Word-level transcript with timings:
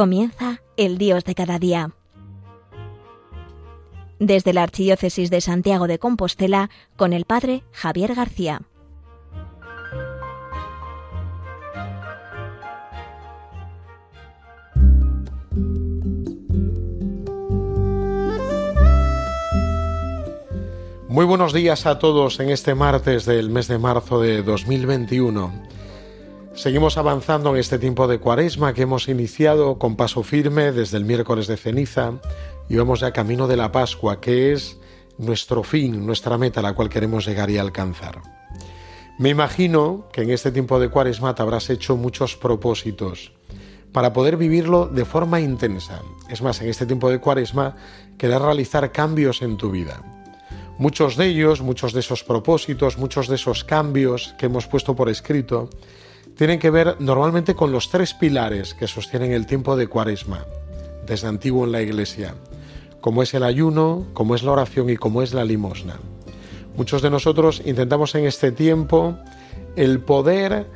Comienza 0.00 0.62
el 0.78 0.96
Dios 0.96 1.24
de 1.24 1.34
cada 1.34 1.58
día. 1.58 1.90
Desde 4.18 4.54
la 4.54 4.62
Archidiócesis 4.62 5.28
de 5.28 5.42
Santiago 5.42 5.88
de 5.88 5.98
Compostela, 5.98 6.70
con 6.96 7.12
el 7.12 7.26
Padre 7.26 7.64
Javier 7.70 8.14
García. 8.14 8.62
Muy 21.08 21.26
buenos 21.26 21.52
días 21.52 21.84
a 21.84 21.98
todos 21.98 22.40
en 22.40 22.48
este 22.48 22.74
martes 22.74 23.26
del 23.26 23.50
mes 23.50 23.68
de 23.68 23.78
marzo 23.78 24.22
de 24.22 24.42
2021. 24.42 25.79
Seguimos 26.54 26.98
avanzando 26.98 27.50
en 27.50 27.56
este 27.56 27.78
tiempo 27.78 28.08
de 28.08 28.18
cuaresma 28.18 28.74
que 28.74 28.82
hemos 28.82 29.08
iniciado 29.08 29.78
con 29.78 29.96
paso 29.96 30.22
firme 30.22 30.72
desde 30.72 30.96
el 30.96 31.04
miércoles 31.04 31.46
de 31.46 31.56
ceniza 31.56 32.14
y 32.68 32.76
vamos 32.76 33.00
ya 33.00 33.12
camino 33.12 33.46
de 33.46 33.56
la 33.56 33.70
Pascua, 33.70 34.20
que 34.20 34.52
es 34.52 34.78
nuestro 35.16 35.62
fin, 35.62 36.04
nuestra 36.04 36.38
meta 36.38 36.60
a 36.60 36.62
la 36.64 36.74
cual 36.74 36.88
queremos 36.88 37.24
llegar 37.24 37.50
y 37.50 37.58
alcanzar. 37.58 38.20
Me 39.18 39.28
imagino 39.28 40.08
que 40.12 40.22
en 40.22 40.30
este 40.30 40.50
tiempo 40.50 40.80
de 40.80 40.88
cuaresma 40.88 41.34
te 41.34 41.42
habrás 41.42 41.70
hecho 41.70 41.96
muchos 41.96 42.36
propósitos 42.36 43.32
para 43.92 44.12
poder 44.12 44.36
vivirlo 44.36 44.86
de 44.86 45.04
forma 45.04 45.40
intensa. 45.40 46.02
Es 46.28 46.42
más, 46.42 46.60
en 46.60 46.68
este 46.68 46.84
tiempo 46.84 47.10
de 47.10 47.20
cuaresma 47.20 47.76
querrás 48.18 48.42
realizar 48.42 48.90
cambios 48.92 49.42
en 49.42 49.56
tu 49.56 49.70
vida. 49.70 50.02
Muchos 50.78 51.16
de 51.16 51.26
ellos, 51.26 51.60
muchos 51.60 51.92
de 51.92 52.00
esos 52.00 52.24
propósitos, 52.24 52.98
muchos 52.98 53.28
de 53.28 53.36
esos 53.36 53.64
cambios 53.64 54.34
que 54.38 54.46
hemos 54.46 54.66
puesto 54.66 54.96
por 54.96 55.08
escrito, 55.10 55.68
tienen 56.40 56.58
que 56.58 56.70
ver 56.70 56.96
normalmente 57.00 57.54
con 57.54 57.70
los 57.70 57.90
tres 57.90 58.14
pilares 58.14 58.72
que 58.72 58.86
sostienen 58.86 59.32
el 59.32 59.44
tiempo 59.44 59.76
de 59.76 59.88
cuaresma, 59.88 60.46
desde 61.04 61.28
antiguo 61.28 61.66
en 61.66 61.72
la 61.72 61.82
iglesia, 61.82 62.34
como 63.02 63.22
es 63.22 63.34
el 63.34 63.42
ayuno, 63.42 64.06
como 64.14 64.34
es 64.34 64.42
la 64.42 64.52
oración 64.52 64.88
y 64.88 64.96
como 64.96 65.20
es 65.20 65.34
la 65.34 65.44
limosna. 65.44 66.00
Muchos 66.78 67.02
de 67.02 67.10
nosotros 67.10 67.60
intentamos 67.66 68.14
en 68.14 68.24
este 68.24 68.52
tiempo 68.52 69.18
el 69.76 70.00
poder 70.00 70.66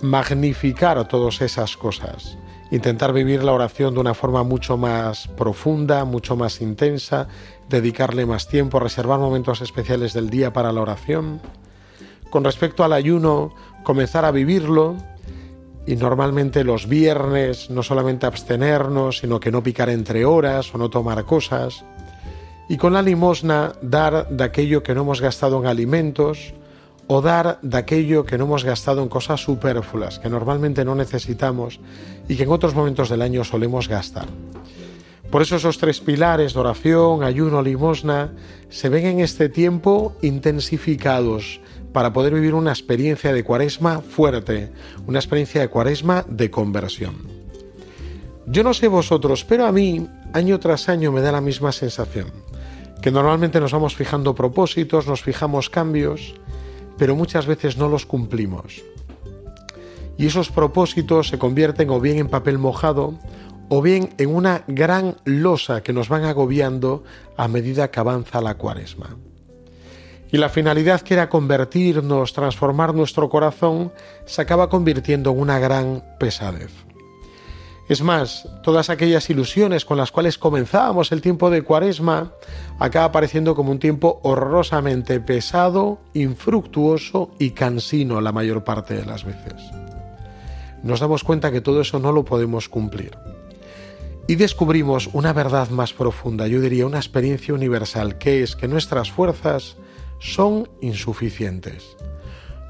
magnificar 0.00 1.08
todas 1.08 1.40
esas 1.40 1.76
cosas, 1.76 2.38
intentar 2.70 3.12
vivir 3.12 3.42
la 3.42 3.50
oración 3.50 3.94
de 3.94 4.00
una 4.00 4.14
forma 4.14 4.44
mucho 4.44 4.76
más 4.76 5.26
profunda, 5.26 6.04
mucho 6.04 6.36
más 6.36 6.60
intensa, 6.60 7.26
dedicarle 7.68 8.26
más 8.26 8.46
tiempo, 8.46 8.78
reservar 8.78 9.18
momentos 9.18 9.60
especiales 9.60 10.12
del 10.12 10.30
día 10.30 10.52
para 10.52 10.70
la 10.70 10.82
oración. 10.82 11.40
Con 12.34 12.42
respecto 12.42 12.82
al 12.82 12.92
ayuno, 12.92 13.54
comenzar 13.84 14.24
a 14.24 14.32
vivirlo 14.32 14.96
y 15.86 15.94
normalmente 15.94 16.64
los 16.64 16.88
viernes 16.88 17.70
no 17.70 17.84
solamente 17.84 18.26
abstenernos, 18.26 19.18
sino 19.18 19.38
que 19.38 19.52
no 19.52 19.62
picar 19.62 19.88
entre 19.88 20.24
horas 20.24 20.74
o 20.74 20.78
no 20.78 20.90
tomar 20.90 21.24
cosas. 21.26 21.84
Y 22.68 22.76
con 22.76 22.92
la 22.92 23.02
limosna 23.02 23.74
dar 23.82 24.28
de 24.30 24.42
aquello 24.42 24.82
que 24.82 24.96
no 24.96 25.02
hemos 25.02 25.20
gastado 25.20 25.60
en 25.60 25.66
alimentos 25.66 26.54
o 27.06 27.22
dar 27.22 27.60
de 27.62 27.78
aquello 27.78 28.24
que 28.24 28.36
no 28.36 28.46
hemos 28.46 28.64
gastado 28.64 29.00
en 29.04 29.08
cosas 29.08 29.40
superfluas 29.40 30.18
que 30.18 30.28
normalmente 30.28 30.84
no 30.84 30.96
necesitamos 30.96 31.78
y 32.28 32.34
que 32.34 32.42
en 32.42 32.50
otros 32.50 32.74
momentos 32.74 33.10
del 33.10 33.22
año 33.22 33.44
solemos 33.44 33.86
gastar. 33.86 34.26
Por 35.30 35.40
eso 35.40 35.54
esos 35.54 35.78
tres 35.78 36.00
pilares 36.00 36.56
oración, 36.56 37.22
ayuno, 37.22 37.62
limosna 37.62 38.32
se 38.70 38.88
ven 38.88 39.06
en 39.06 39.20
este 39.20 39.48
tiempo 39.48 40.16
intensificados 40.20 41.60
para 41.94 42.12
poder 42.12 42.34
vivir 42.34 42.54
una 42.54 42.72
experiencia 42.72 43.32
de 43.32 43.44
cuaresma 43.44 44.00
fuerte, 44.00 44.72
una 45.06 45.20
experiencia 45.20 45.60
de 45.60 45.68
cuaresma 45.68 46.26
de 46.28 46.50
conversión. 46.50 47.14
Yo 48.46 48.64
no 48.64 48.74
sé 48.74 48.88
vosotros, 48.88 49.44
pero 49.44 49.64
a 49.64 49.70
mí 49.70 50.06
año 50.32 50.58
tras 50.58 50.88
año 50.88 51.12
me 51.12 51.20
da 51.20 51.30
la 51.30 51.40
misma 51.40 51.70
sensación, 51.70 52.32
que 53.00 53.12
normalmente 53.12 53.60
nos 53.60 53.70
vamos 53.70 53.94
fijando 53.94 54.34
propósitos, 54.34 55.06
nos 55.06 55.22
fijamos 55.22 55.70
cambios, 55.70 56.34
pero 56.98 57.14
muchas 57.14 57.46
veces 57.46 57.76
no 57.76 57.88
los 57.88 58.06
cumplimos. 58.06 58.82
Y 60.18 60.26
esos 60.26 60.50
propósitos 60.50 61.28
se 61.28 61.38
convierten 61.38 61.90
o 61.90 62.00
bien 62.00 62.18
en 62.18 62.28
papel 62.28 62.58
mojado 62.58 63.14
o 63.68 63.82
bien 63.82 64.10
en 64.18 64.34
una 64.34 64.64
gran 64.66 65.18
losa 65.24 65.84
que 65.84 65.92
nos 65.92 66.08
van 66.08 66.24
agobiando 66.24 67.04
a 67.36 67.46
medida 67.46 67.92
que 67.92 68.00
avanza 68.00 68.40
la 68.40 68.56
cuaresma. 68.56 69.16
Y 70.34 70.36
la 70.36 70.48
finalidad 70.48 71.02
que 71.02 71.14
era 71.14 71.28
convertirnos, 71.28 72.32
transformar 72.32 72.92
nuestro 72.92 73.28
corazón, 73.28 73.92
se 74.26 74.42
acaba 74.42 74.68
convirtiendo 74.68 75.30
en 75.30 75.38
una 75.38 75.60
gran 75.60 76.02
pesadez. 76.18 76.72
Es 77.88 78.02
más, 78.02 78.48
todas 78.64 78.90
aquellas 78.90 79.30
ilusiones 79.30 79.84
con 79.84 79.96
las 79.96 80.10
cuales 80.10 80.36
comenzábamos 80.36 81.12
el 81.12 81.22
tiempo 81.22 81.50
de 81.50 81.62
cuaresma 81.62 82.32
acaba 82.80 83.12
pareciendo 83.12 83.54
como 83.54 83.70
un 83.70 83.78
tiempo 83.78 84.18
horrorosamente 84.24 85.20
pesado, 85.20 86.00
infructuoso 86.14 87.30
y 87.38 87.52
cansino 87.52 88.20
la 88.20 88.32
mayor 88.32 88.64
parte 88.64 88.94
de 88.94 89.06
las 89.06 89.22
veces. 89.22 89.54
Nos 90.82 90.98
damos 90.98 91.22
cuenta 91.22 91.52
que 91.52 91.60
todo 91.60 91.80
eso 91.80 92.00
no 92.00 92.10
lo 92.10 92.24
podemos 92.24 92.68
cumplir 92.68 93.16
y 94.26 94.36
descubrimos 94.36 95.10
una 95.12 95.32
verdad 95.32 95.68
más 95.68 95.92
profunda, 95.92 96.46
yo 96.46 96.60
diría 96.60 96.86
una 96.86 96.98
experiencia 96.98 97.54
universal, 97.54 98.18
que 98.18 98.42
es 98.42 98.56
que 98.56 98.68
nuestras 98.68 99.10
fuerzas 99.10 99.76
son 100.24 100.68
insuficientes. 100.80 101.96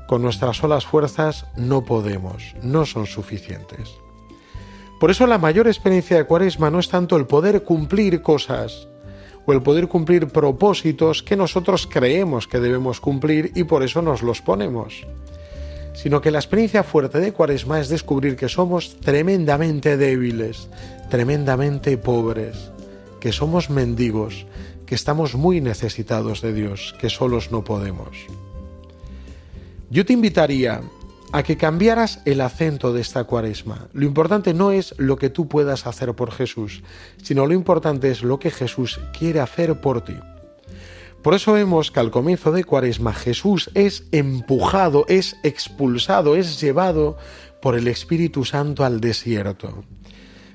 Con 0.09 0.23
nuestras 0.23 0.57
solas 0.59 0.85
fuerzas 0.85 1.47
no 1.57 1.85
podemos, 1.85 2.55
no 2.63 2.85
son 2.85 3.07
suficientes. 3.07 3.91
Por 4.99 5.11
eso 5.11 5.27
la 5.27 5.39
mayor 5.39 5.69
experiencia 5.69 6.17
de 6.17 6.25
Cuaresma 6.25 6.71
no 6.71 6.81
es 6.81 6.89
tanto 6.89 7.17
el 7.17 7.27
poder 7.27 7.63
cumplir 7.63 8.23
cosas 8.23 8.89
o 9.47 9.53
el 9.53 9.63
poder 9.63 9.89
cumplir 9.89 10.29
propósitos 10.29 11.23
que 11.23 11.37
nosotros 11.37 11.87
creemos 11.87 12.49
que 12.49 12.61
debemos 12.61 13.01
cumplir 13.01 13.53
y 13.55 13.65
por 13.65 13.83
eso 13.83 14.03
nos 14.03 14.23
los 14.23 14.41
ponemos 14.43 15.07
sino 15.95 16.21
que 16.21 16.31
la 16.31 16.39
experiencia 16.39 16.83
fuerte 16.83 17.21
de 17.21 17.33
Cuaresma 17.33 17.81
es 17.81 17.89
descubrir 17.89 18.37
que 18.37 18.49
somos 18.49 18.97
tremendamente 19.01 19.97
débiles, 19.97 20.69
tremendamente 21.09 21.97
pobres, 21.97 22.73
que 23.21 23.33
somos 23.33 23.71
mendigos, 23.71 24.45
que 24.87 24.95
estamos 24.95 25.35
muy 25.35 25.61
necesitados 25.61 26.41
de 26.43 26.53
Dios, 26.53 26.95
que 26.99 27.11
solos 27.11 27.51
no 27.51 27.65
podemos. 27.65 28.17
Yo 29.91 30.05
te 30.05 30.13
invitaría 30.13 30.83
a 31.33 31.43
que 31.43 31.57
cambiaras 31.57 32.21
el 32.27 32.41
acento 32.41 32.93
de 32.93 33.01
esta 33.01 33.25
cuaresma. 33.25 33.89
Lo 33.93 34.05
importante 34.05 34.55
no 34.55 34.71
es 34.71 34.95
lo 34.99 35.17
que 35.17 35.31
tú 35.31 35.49
puedas 35.49 35.87
hacer 35.87 36.15
por 36.15 36.31
Jesús, 36.31 36.83
sino 37.23 37.47
lo 37.47 37.55
importante 37.55 38.11
es 38.11 38.23
lo 38.23 38.39
que 38.39 38.51
Jesús 38.51 39.01
quiere 39.19 39.41
hacer 39.41 39.81
por 39.81 40.05
ti. 40.05 40.15
Por 41.23 41.35
eso 41.35 41.55
vemos 41.55 41.91
que 41.91 42.01
al 42.01 42.11
comienzo 42.11 42.53
de 42.53 42.65
Cuaresma 42.65 43.15
Jesús 43.15 43.71
es 43.75 44.05
empujado, 44.13 45.07
es 45.09 45.37
expulsado, 45.43 46.37
es 46.37 46.61
llevado 46.61 47.17
por 47.63 47.77
el 47.77 47.89
Espíritu 47.89 48.45
Santo 48.45 48.85
al 48.85 49.01
desierto. 49.01 49.85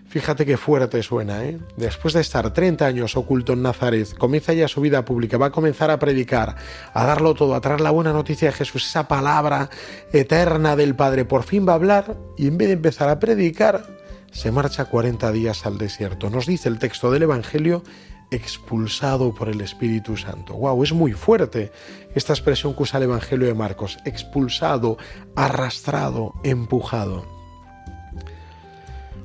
Fíjate 0.10 0.44
qué 0.44 0.58
fuerte 0.58 1.04
suena, 1.04 1.46
¿eh? 1.46 1.60
Después 1.78 2.16
de 2.16 2.22
estar 2.22 2.52
30 2.52 2.84
años 2.84 3.16
oculto 3.16 3.54
en 3.54 3.62
Nazaret, 3.62 4.18
comienza 4.18 4.54
ya 4.54 4.68
su 4.68 4.82
vida 4.82 5.06
pública, 5.06 5.38
va 5.38 5.48
a 5.48 5.52
comenzar 5.52 5.92
a 5.92 6.00
predicar, 6.00 6.56
a 6.96 7.06
darlo 7.06 7.36
todo, 7.36 7.54
a 7.54 7.62
traer 7.62 7.80
la 7.80 7.92
buena 7.92 8.12
noticia 8.12 8.48
de 8.48 8.56
Jesús, 8.56 8.88
esa 8.88 9.08
palabra 9.08 9.70
eterna 10.12 10.76
del 10.76 10.96
Padre. 10.96 11.26
Por 11.26 11.44
fin 11.44 11.68
va 11.68 11.74
a 11.74 11.76
hablar 11.76 12.18
y 12.38 12.48
en 12.48 12.58
vez 12.58 12.70
de 12.70 12.74
empezar 12.74 13.08
a 13.08 13.20
predicar, 13.20 13.86
se 14.32 14.52
marcha 14.52 14.86
40 14.86 15.32
días 15.32 15.68
al 15.68 15.78
desierto. 15.78 16.32
Nos 16.32 16.48
dice 16.48 16.70
el 16.70 16.80
texto 16.80 17.12
del 17.12 17.24
Evangelio 17.24 17.84
expulsado 18.32 19.36
por 19.36 19.48
el 19.48 19.62
Espíritu 19.62 20.18
Santo. 20.18 20.56
¡Wow! 20.56 20.84
Es 20.84 20.92
muy 20.92 21.14
fuerte 21.14 21.72
esta 22.16 22.34
expresión 22.34 22.74
que 22.74 22.82
usa 22.82 22.98
el 22.98 23.04
Evangelio 23.04 23.46
de 23.46 23.54
Marcos. 23.54 24.00
Expulsado, 24.06 24.98
arrastrado, 25.36 26.34
empujado. 26.44 27.39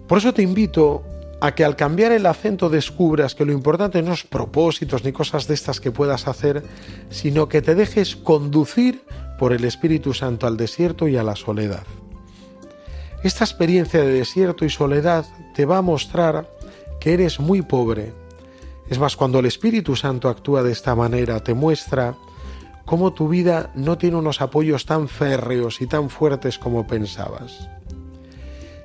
Por 0.09 0.19
eso 0.19 0.35
te 0.35 0.43
invito 0.43 1.03
a 1.41 1.55
que 1.55 1.65
al 1.65 1.77
cambiar 1.77 2.12
el 2.12 2.27
acento 2.27 2.71
descubras 2.71 3.35
que 3.35 3.45
lo 3.45 3.53
importante 3.53 4.03
no 4.03 4.12
es 4.12 4.25
propósitos 4.25 5.05
ni 5.05 5.12
cosas 5.12 5.47
de 5.47 5.55
estas 5.55 5.81
que 5.81 5.91
puedas 5.91 6.27
hacer, 6.27 6.62
sino 7.11 7.49
que 7.49 7.62
te 7.62 7.75
dejes 7.75 8.17
conducir 8.17 9.05
por 9.39 9.53
el 9.53 9.65
Espíritu 9.65 10.15
Santo 10.15 10.47
al 10.47 10.56
desierto 10.56 11.09
y 11.09 11.17
a 11.17 11.23
la 11.23 11.37
soledad. 11.37 11.85
Esta 13.23 13.45
experiencia 13.45 14.01
de 14.01 14.12
desierto 14.12 14.65
y 14.65 14.71
soledad 14.71 15.25
te 15.55 15.65
va 15.65 15.79
a 15.79 15.83
mostrar 15.83 16.49
que 17.01 17.15
eres 17.15 17.41
muy 17.41 17.62
pobre, 17.62 18.12
es 18.89 18.99
más, 18.99 19.17
cuando 19.17 19.39
el 19.39 19.47
Espíritu 19.47 19.97
Santo 19.97 20.29
actúa 20.29 20.62
de 20.62 20.73
esta 20.73 20.95
manera, 20.95 21.41
te 21.41 21.55
muestra 21.55 22.15
cómo 22.85 23.15
tu 23.15 23.29
vida 23.29 23.71
no 23.75 23.97
tiene 23.97 24.17
unos 24.17 24.43
apoyos 24.43 24.85
tan 24.85 25.09
férreos 25.09 25.81
y 25.81 25.87
tan 25.87 26.11
fuertes 26.11 26.59
como 26.59 26.87
pensabas. 26.87 27.71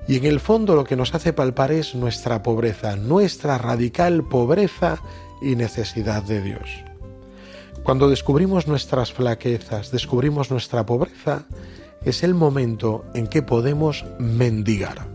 Y 0.09 0.15
en 0.15 0.25
el 0.25 0.39
fondo 0.39 0.75
lo 0.75 0.85
que 0.85 0.95
nos 0.95 1.13
hace 1.13 1.33
palpar 1.33 1.71
es 1.71 1.93
nuestra 1.93 2.41
pobreza, 2.41 2.95
nuestra 2.95 3.59
radical 3.59 4.23
pobreza 4.27 5.03
y 5.39 5.55
necesidad 5.55 6.23
de 6.23 6.41
Dios. 6.41 6.67
Cuando 7.83 8.09
descubrimos 8.09 8.67
nuestras 8.67 9.13
flaquezas, 9.13 9.91
descubrimos 9.91 10.49
nuestra 10.49 10.83
pobreza, 10.83 11.45
es 12.03 12.23
el 12.23 12.33
momento 12.33 13.05
en 13.13 13.27
que 13.27 13.43
podemos 13.43 14.03
mendigar. 14.17 15.07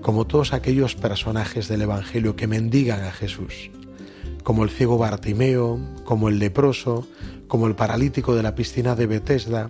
como 0.00 0.26
todos 0.26 0.54
aquellos 0.54 0.94
personajes 0.94 1.68
del 1.68 1.82
Evangelio 1.82 2.34
que 2.34 2.46
mendigan 2.46 3.02
a 3.04 3.10
Jesús, 3.10 3.70
como 4.44 4.64
el 4.64 4.70
ciego 4.70 4.96
Bartimeo, 4.96 5.78
como 6.04 6.30
el 6.30 6.38
leproso, 6.38 7.06
como 7.48 7.66
el 7.66 7.74
paralítico 7.74 8.34
de 8.34 8.42
la 8.42 8.54
piscina 8.54 8.94
de 8.94 9.06
Bethesda, 9.06 9.68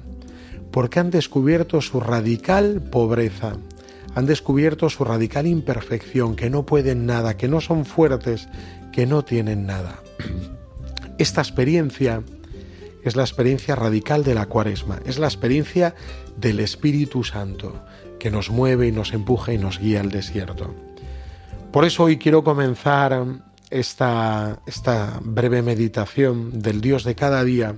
porque 0.71 1.01
han 1.01 1.11
descubierto 1.11 1.81
su 1.81 1.99
radical 1.99 2.81
pobreza, 2.81 3.57
han 4.15 4.27
descubierto 4.27 4.89
su 4.91 5.05
radical 5.05 5.47
imperfección, 5.47 6.37
que 6.37 6.51
no 6.51 6.67
pueden 6.67 7.07
nada, 7.07 7.37
que 7.37 7.49
no 7.49 7.61
son 7.61 7.85
fuertes, 7.85 8.49
que 8.93 9.07
no 9.07 9.25
tienen 9.25 9.67
nada. 9.67 10.03
Esta 11.19 11.41
experiencia 11.41 12.23
es 13.05 13.17
la 13.17 13.23
experiencia 13.23 13.77
radical 13.77 14.25
de 14.25 14.35
la 14.35 14.47
cuaresma, 14.47 14.99
es 15.07 15.19
la 15.19 15.27
experiencia 15.27 15.95
del 16.37 16.61
Espíritu 16.61 17.25
Santo 17.25 17.85
que 18.19 18.31
nos 18.31 18.51
mueve 18.51 18.89
y 18.89 18.93
nos 18.93 19.13
empuja 19.13 19.53
y 19.53 19.59
nos 19.59 19.79
guía 19.79 20.01
al 20.01 20.11
desierto. 20.11 20.75
Por 21.73 21.85
eso 21.85 22.05
hoy 22.05 22.19
quiero 22.19 22.45
comenzar 22.45 23.25
esta, 23.71 24.61
esta 24.67 25.21
breve 25.23 25.63
meditación 25.63 26.61
del 26.61 26.81
Dios 26.81 27.05
de 27.05 27.15
cada 27.15 27.45
día 27.45 27.77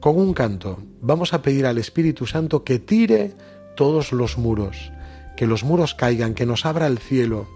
con 0.00 0.18
un 0.18 0.34
canto. 0.34 0.82
Vamos 1.00 1.32
a 1.32 1.42
pedir 1.42 1.64
al 1.66 1.78
Espíritu 1.78 2.26
Santo 2.26 2.64
que 2.64 2.78
tire 2.78 3.32
todos 3.76 4.12
los 4.12 4.36
muros, 4.36 4.92
que 5.36 5.46
los 5.46 5.64
muros 5.64 5.94
caigan, 5.94 6.34
que 6.34 6.46
nos 6.46 6.66
abra 6.66 6.86
el 6.86 6.98
cielo, 6.98 7.48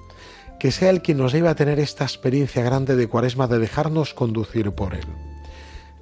que 0.58 0.73
sea 0.73 0.90
el 0.90 1.02
quien 1.02 1.19
nos 1.19 1.32
lleve 1.32 1.49
a 1.49 1.55
tener 1.55 1.78
esta 1.78 2.05
experiencia 2.05 2.62
grande 2.62 2.96
de 2.96 3.08
cuaresma 3.08 3.46
de 3.46 3.58
dejarnos 3.58 4.14
conducir 4.14 4.73
por 4.73 4.94
él. 4.94 5.06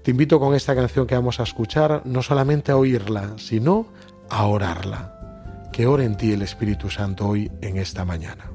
Te 0.02 0.10
invito 0.10 0.38
con 0.38 0.54
esta 0.54 0.74
canción 0.74 1.06
que 1.06 1.14
vamos 1.14 1.40
a 1.40 1.44
escuchar 1.44 2.02
no 2.04 2.22
solamente 2.22 2.70
a 2.72 2.76
oírla, 2.76 3.34
sino 3.38 3.86
a 4.28 4.46
orarla. 4.46 5.70
Que 5.72 5.86
ore 5.86 6.04
en 6.04 6.16
ti 6.16 6.32
el 6.32 6.42
Espíritu 6.42 6.90
Santo 6.90 7.26
hoy 7.26 7.50
en 7.62 7.78
esta 7.78 8.04
mañana. 8.04 8.53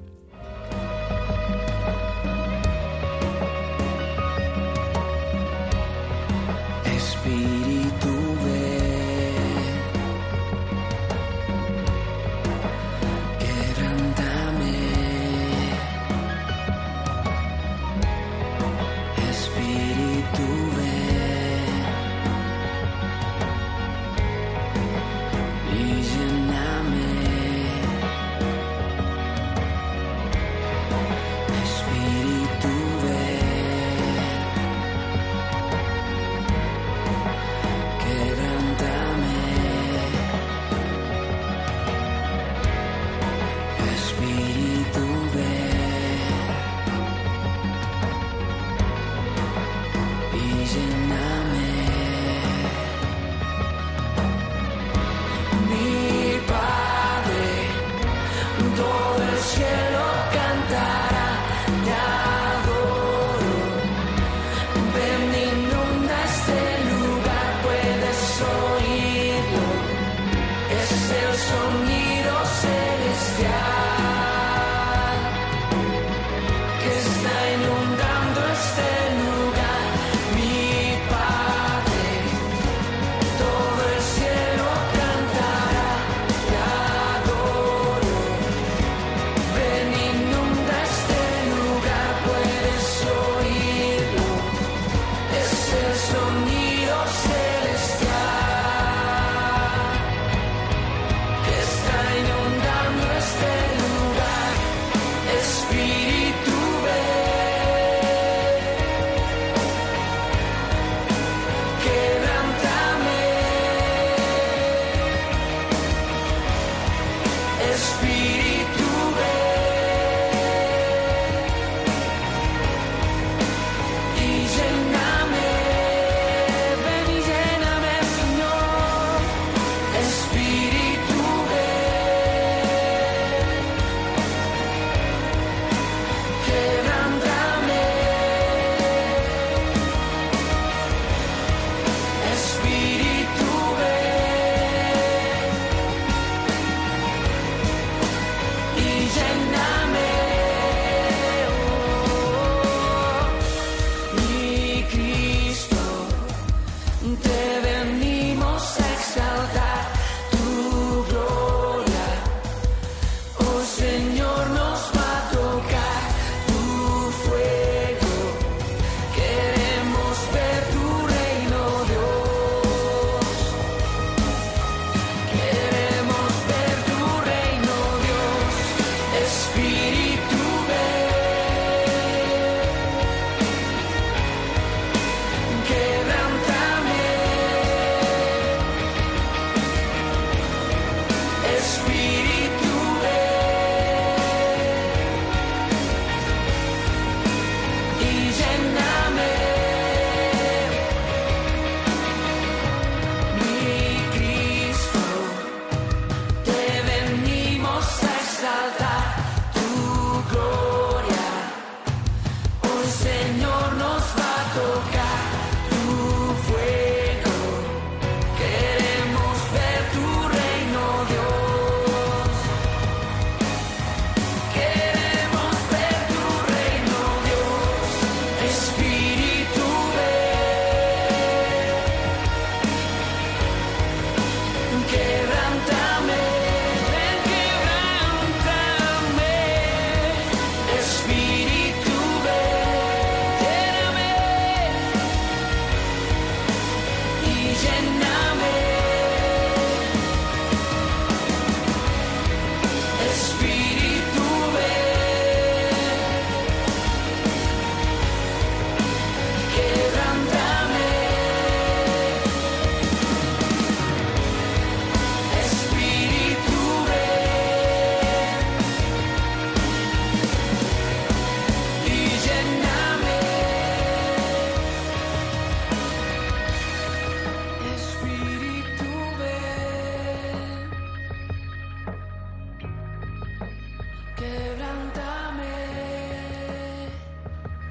Señor. 213.09 213.48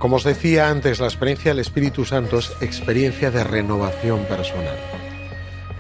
Como 0.09 0.17
os 0.17 0.25
decía 0.25 0.71
antes, 0.71 1.01
la 1.01 1.07
experiencia 1.07 1.51
del 1.51 1.59
Espíritu 1.59 2.07
Santo 2.07 2.39
es 2.39 2.51
experiencia 2.63 3.31
de 3.31 3.45
renovación 3.45 4.25
personal. 4.25 4.79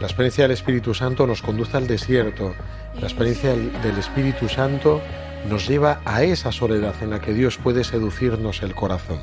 La 0.01 0.07
experiencia 0.07 0.45
del 0.45 0.51
Espíritu 0.51 0.93
Santo 0.93 1.27
nos 1.27 1.41
conduce 1.41 1.79
al 1.79 1.87
desierto. 1.87 2.55
La 3.01 3.07
experiencia 3.07 3.57
del 3.57 3.97
Espíritu 3.97 4.51
Santo 4.51 5.01
nos 5.49 5.67
lleva 5.67 6.03
a 6.05 6.25
esa 6.25 6.53
soledad 6.53 6.95
en 7.01 7.09
la 7.09 7.23
que 7.23 7.33
Dios 7.33 7.57
puede 7.57 7.85
seducirnos 7.85 8.63
el 8.63 8.75
corazón. 8.75 9.21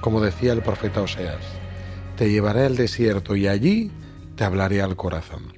Como 0.00 0.20
decía 0.20 0.52
el 0.52 0.62
profeta 0.62 1.02
Oseas, 1.02 1.44
te 2.16 2.28
llevaré 2.28 2.66
al 2.66 2.74
desierto 2.74 3.36
y 3.36 3.46
allí 3.46 3.92
te 4.34 4.42
hablaré 4.42 4.82
al 4.82 4.96
corazón. 4.96 5.52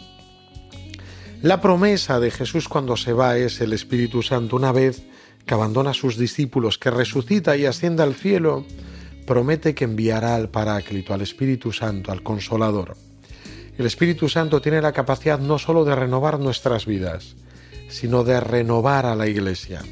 La 1.40 1.62
promesa 1.62 2.20
de 2.20 2.30
Jesús 2.30 2.68
cuando 2.68 2.98
se 2.98 3.14
va 3.14 3.38
es 3.38 3.62
el 3.62 3.72
Espíritu 3.72 4.22
Santo 4.22 4.56
una 4.56 4.72
vez 4.72 5.04
que 5.46 5.54
abandona 5.54 5.90
a 5.90 5.94
sus 5.94 6.16
discípulos, 6.16 6.78
que 6.78 6.90
resucita 6.90 7.56
y 7.56 7.66
asciende 7.66 8.02
al 8.02 8.14
cielo, 8.14 8.64
promete 9.26 9.74
que 9.74 9.84
enviará 9.84 10.34
al 10.34 10.48
Paráclito, 10.48 11.14
al 11.14 11.22
Espíritu 11.22 11.72
Santo, 11.72 12.12
al 12.12 12.22
Consolador. 12.22 12.96
El 13.76 13.86
Espíritu 13.86 14.28
Santo 14.28 14.60
tiene 14.60 14.80
la 14.80 14.92
capacidad 14.92 15.38
no 15.38 15.58
sólo 15.58 15.84
de 15.84 15.96
renovar 15.96 16.38
nuestras 16.38 16.86
vidas, 16.86 17.34
sino 17.88 18.24
de 18.24 18.40
renovar 18.40 19.06
a 19.06 19.16
la 19.16 19.26
Iglesia. 19.26 19.82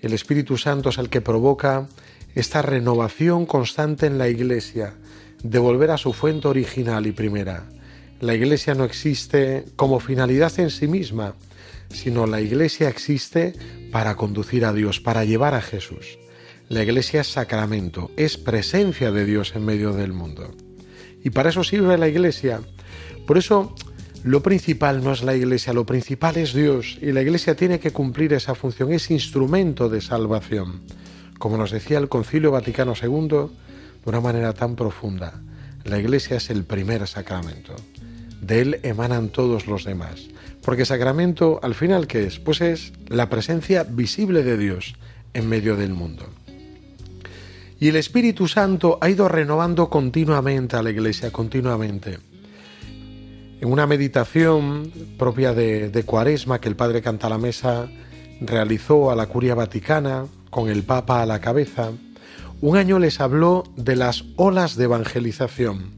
El 0.00 0.12
Espíritu 0.12 0.56
Santo 0.56 0.90
es 0.90 0.98
el 0.98 1.10
que 1.10 1.20
provoca 1.20 1.88
esta 2.34 2.62
renovación 2.62 3.46
constante 3.46 4.06
en 4.06 4.18
la 4.18 4.28
Iglesia, 4.28 4.94
de 5.42 5.58
volver 5.58 5.90
a 5.90 5.98
su 5.98 6.12
fuente 6.12 6.48
original 6.48 7.06
y 7.06 7.12
primera. 7.12 7.64
La 8.20 8.34
Iglesia 8.34 8.74
no 8.74 8.84
existe 8.84 9.64
como 9.76 10.00
finalidad 10.00 10.52
en 10.60 10.70
sí 10.70 10.86
misma, 10.86 11.34
sino 11.90 12.26
la 12.26 12.40
Iglesia 12.40 12.88
existe 12.88 13.54
para 13.92 14.16
conducir 14.16 14.64
a 14.64 14.72
Dios, 14.72 15.00
para 15.00 15.24
llevar 15.24 15.54
a 15.54 15.62
Jesús. 15.62 16.18
La 16.68 16.82
Iglesia 16.82 17.22
es 17.22 17.32
sacramento, 17.32 18.10
es 18.16 18.36
presencia 18.36 19.10
de 19.10 19.24
Dios 19.24 19.54
en 19.56 19.64
medio 19.64 19.92
del 19.92 20.12
mundo. 20.12 20.50
Y 21.22 21.30
para 21.30 21.50
eso 21.50 21.64
sirve 21.64 21.98
la 21.98 22.08
Iglesia. 22.08 22.60
Por 23.26 23.38
eso 23.38 23.74
lo 24.22 24.42
principal 24.42 25.02
no 25.02 25.12
es 25.12 25.22
la 25.22 25.34
Iglesia, 25.34 25.72
lo 25.72 25.86
principal 25.86 26.36
es 26.36 26.52
Dios 26.52 26.98
y 27.00 27.12
la 27.12 27.22
Iglesia 27.22 27.56
tiene 27.56 27.80
que 27.80 27.90
cumplir 27.90 28.32
esa 28.34 28.54
función, 28.54 28.92
es 28.92 29.10
instrumento 29.10 29.88
de 29.88 30.00
salvación. 30.00 30.82
Como 31.38 31.56
nos 31.56 31.70
decía 31.70 31.98
el 31.98 32.08
Concilio 32.08 32.50
Vaticano 32.50 32.92
II, 33.00 33.28
de 33.28 33.48
una 34.04 34.20
manera 34.20 34.52
tan 34.52 34.76
profunda, 34.76 35.40
la 35.84 35.98
Iglesia 35.98 36.36
es 36.36 36.50
el 36.50 36.64
primer 36.64 37.06
sacramento. 37.06 37.74
De 38.40 38.60
él 38.60 38.80
emanan 38.82 39.28
todos 39.28 39.66
los 39.66 39.84
demás. 39.84 40.28
Porque 40.62 40.84
sacramento, 40.84 41.60
al 41.62 41.74
final, 41.74 42.06
¿qué 42.06 42.24
es? 42.24 42.38
Pues 42.38 42.60
es 42.60 42.92
la 43.08 43.28
presencia 43.28 43.84
visible 43.84 44.42
de 44.42 44.56
Dios 44.56 44.94
en 45.34 45.48
medio 45.48 45.76
del 45.76 45.94
mundo. 45.94 46.24
Y 47.78 47.88
el 47.88 47.96
Espíritu 47.96 48.46
Santo 48.46 48.98
ha 49.00 49.08
ido 49.08 49.28
renovando 49.28 49.88
continuamente 49.88 50.76
a 50.76 50.82
la 50.82 50.90
Iglesia, 50.90 51.30
continuamente. 51.30 52.18
En 53.60 53.72
una 53.72 53.86
meditación 53.86 54.90
propia 55.18 55.54
de, 55.54 55.88
de 55.88 56.02
Cuaresma 56.04 56.60
que 56.60 56.68
el 56.68 56.76
Padre 56.76 57.00
Cantalamesa 57.00 57.88
realizó 58.40 59.10
a 59.10 59.16
la 59.16 59.26
Curia 59.26 59.54
Vaticana, 59.54 60.26
con 60.50 60.68
el 60.68 60.82
Papa 60.82 61.22
a 61.22 61.26
la 61.26 61.40
cabeza, 61.40 61.92
un 62.60 62.76
año 62.76 62.98
les 62.98 63.20
habló 63.20 63.64
de 63.76 63.96
las 63.96 64.24
olas 64.36 64.76
de 64.76 64.84
evangelización, 64.84 65.92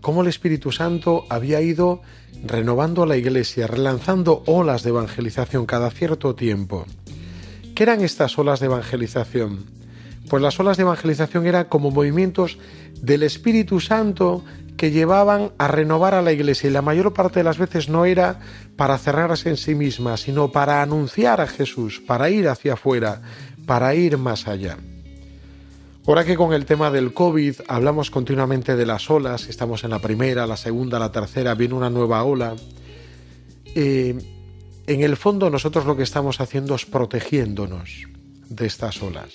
cómo 0.00 0.22
el 0.22 0.28
Espíritu 0.28 0.72
Santo 0.72 1.24
había 1.28 1.60
ido 1.60 2.02
renovando 2.44 3.06
la 3.06 3.16
Iglesia, 3.16 3.66
relanzando 3.66 4.42
olas 4.46 4.82
de 4.82 4.90
evangelización 4.90 5.66
cada 5.66 5.90
cierto 5.90 6.34
tiempo. 6.34 6.86
¿Qué 7.74 7.82
eran 7.82 8.02
estas 8.02 8.38
olas 8.38 8.60
de 8.60 8.66
evangelización? 8.66 9.64
Pues 10.28 10.42
las 10.42 10.58
olas 10.60 10.76
de 10.76 10.82
evangelización 10.82 11.46
eran 11.46 11.66
como 11.66 11.90
movimientos 11.90 12.58
del 13.00 13.22
Espíritu 13.22 13.80
Santo 13.80 14.44
que 14.76 14.90
llevaban 14.90 15.52
a 15.58 15.68
renovar 15.68 16.14
a 16.14 16.22
la 16.22 16.32
iglesia 16.32 16.70
y 16.70 16.72
la 16.72 16.82
mayor 16.82 17.12
parte 17.12 17.40
de 17.40 17.44
las 17.44 17.58
veces 17.58 17.88
no 17.88 18.04
era 18.04 18.40
para 18.76 18.96
cerrarse 18.98 19.48
en 19.50 19.56
sí 19.56 19.74
misma, 19.74 20.16
sino 20.16 20.52
para 20.52 20.82
anunciar 20.82 21.40
a 21.40 21.46
Jesús, 21.46 22.00
para 22.06 22.30
ir 22.30 22.48
hacia 22.48 22.74
afuera, 22.74 23.20
para 23.66 23.94
ir 23.94 24.18
más 24.18 24.46
allá. 24.46 24.78
Ahora 26.08 26.24
que 26.24 26.36
con 26.36 26.54
el 26.54 26.64
tema 26.64 26.90
del 26.90 27.12
COVID 27.12 27.56
hablamos 27.68 28.10
continuamente 28.10 28.76
de 28.76 28.86
las 28.86 29.10
olas, 29.10 29.46
estamos 29.50 29.84
en 29.84 29.90
la 29.90 29.98
primera, 29.98 30.46
la 30.46 30.56
segunda, 30.56 30.98
la 30.98 31.12
tercera, 31.12 31.54
viene 31.54 31.74
una 31.74 31.90
nueva 31.90 32.24
ola, 32.24 32.56
eh, 33.74 34.16
en 34.86 35.02
el 35.02 35.18
fondo 35.18 35.50
nosotros 35.50 35.84
lo 35.84 35.98
que 35.98 36.04
estamos 36.04 36.40
haciendo 36.40 36.76
es 36.76 36.86
protegiéndonos 36.86 38.08
de 38.48 38.66
estas 38.66 39.02
olas. 39.02 39.34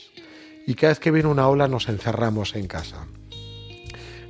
Y 0.66 0.74
cada 0.74 0.94
vez 0.94 1.00
que 1.00 1.12
viene 1.12 1.30
una 1.30 1.48
ola 1.48 1.68
nos 1.68 1.90
encerramos 1.90 2.56
en 2.56 2.66
casa. 2.66 3.06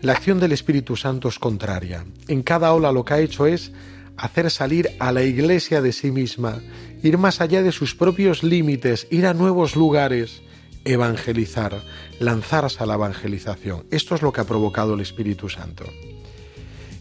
La 0.02 0.12
acción 0.12 0.42
del 0.42 0.52
Espíritu 0.52 0.98
Santo 0.98 1.30
es 1.30 1.40
contraria. 1.40 2.04
En 2.28 2.44
cada 2.44 2.74
ola 2.74 2.92
lo 2.92 3.06
que 3.06 3.14
ha 3.14 3.22
hecho 3.22 3.46
es 3.46 3.72
hacer 4.18 4.52
salir 4.52 4.90
a 5.00 5.14
la 5.14 5.24
iglesia 5.24 5.82
de 5.82 5.94
sí 5.94 6.12
misma, 6.12 6.62
ir 7.04 7.18
más 7.18 7.40
allá 7.40 7.64
de 7.64 7.72
sus 7.72 7.96
propios 7.96 8.44
límites, 8.44 9.08
ir 9.12 9.28
a 9.28 9.34
nuevos 9.34 9.78
lugares, 9.78 10.42
evangelizar, 10.86 11.82
lanzarse 12.20 12.84
a 12.84 12.86
la 12.86 12.96
evangelización. 12.96 13.86
Esto 13.92 14.16
es 14.16 14.22
lo 14.22 14.32
que 14.32 14.42
ha 14.42 14.46
provocado 14.46 14.94
el 14.94 15.02
Espíritu 15.02 15.50
Santo. 15.50 15.86